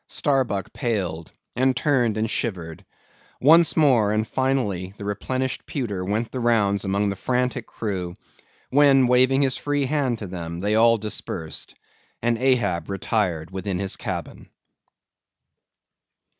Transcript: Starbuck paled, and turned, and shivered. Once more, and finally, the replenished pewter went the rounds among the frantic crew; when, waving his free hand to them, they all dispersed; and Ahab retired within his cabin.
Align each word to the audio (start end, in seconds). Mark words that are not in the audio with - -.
Starbuck 0.07 0.73
paled, 0.73 1.31
and 1.55 1.77
turned, 1.77 2.17
and 2.17 2.27
shivered. 2.27 2.83
Once 3.39 3.77
more, 3.77 4.11
and 4.11 4.27
finally, 4.27 4.95
the 4.97 5.05
replenished 5.05 5.63
pewter 5.67 6.03
went 6.03 6.31
the 6.31 6.39
rounds 6.39 6.83
among 6.83 7.07
the 7.11 7.15
frantic 7.15 7.67
crew; 7.67 8.15
when, 8.71 9.05
waving 9.05 9.43
his 9.43 9.57
free 9.57 9.85
hand 9.85 10.17
to 10.17 10.25
them, 10.25 10.59
they 10.59 10.73
all 10.73 10.97
dispersed; 10.97 11.75
and 12.19 12.39
Ahab 12.39 12.89
retired 12.89 13.51
within 13.51 13.77
his 13.77 13.95
cabin. 13.95 14.49